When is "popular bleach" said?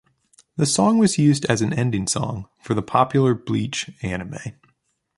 2.81-3.91